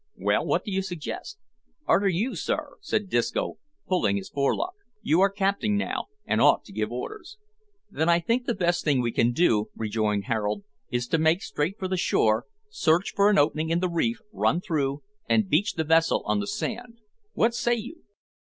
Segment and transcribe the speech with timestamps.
[0.17, 1.37] "Well, what do you suggest?"
[1.85, 6.71] "Arter you, sir," said Disco, pulling his forelock; "you are capting now, an' ought to
[6.73, 7.37] give orders."
[7.91, 11.77] "Then I think the best thing we can do," rejoined Harold, "is to make straight
[11.77, 15.83] for the shore, search for an opening in the reef, run through, and beach the
[15.83, 16.97] vessel on the sand.
[17.33, 18.01] What say you?"